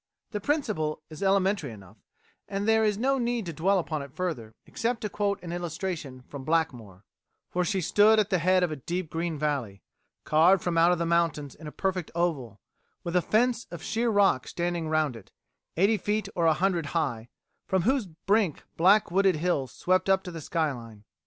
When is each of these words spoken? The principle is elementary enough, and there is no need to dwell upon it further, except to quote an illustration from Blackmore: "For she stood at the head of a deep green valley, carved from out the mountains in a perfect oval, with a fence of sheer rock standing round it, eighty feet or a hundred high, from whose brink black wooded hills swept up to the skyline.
The 0.31 0.41
principle 0.41 1.03
is 1.11 1.21
elementary 1.21 1.69
enough, 1.71 1.97
and 2.47 2.67
there 2.67 2.83
is 2.83 2.97
no 2.97 3.19
need 3.19 3.45
to 3.45 3.53
dwell 3.53 3.77
upon 3.77 4.01
it 4.01 4.15
further, 4.15 4.55
except 4.65 5.01
to 5.01 5.09
quote 5.09 5.39
an 5.43 5.51
illustration 5.51 6.23
from 6.27 6.43
Blackmore: 6.43 7.05
"For 7.51 7.63
she 7.63 7.81
stood 7.81 8.17
at 8.17 8.31
the 8.31 8.39
head 8.39 8.63
of 8.63 8.71
a 8.71 8.75
deep 8.75 9.11
green 9.11 9.37
valley, 9.37 9.83
carved 10.23 10.63
from 10.63 10.75
out 10.75 10.97
the 10.97 11.05
mountains 11.05 11.53
in 11.53 11.67
a 11.67 11.71
perfect 11.71 12.09
oval, 12.15 12.59
with 13.03 13.15
a 13.15 13.21
fence 13.21 13.67
of 13.69 13.83
sheer 13.83 14.09
rock 14.09 14.47
standing 14.47 14.87
round 14.87 15.15
it, 15.15 15.31
eighty 15.77 15.97
feet 15.97 16.27
or 16.33 16.47
a 16.47 16.53
hundred 16.53 16.87
high, 16.97 17.29
from 17.67 17.83
whose 17.83 18.07
brink 18.07 18.63
black 18.77 19.11
wooded 19.11 19.35
hills 19.35 19.71
swept 19.71 20.09
up 20.09 20.23
to 20.23 20.31
the 20.31 20.41
skyline. 20.41 21.03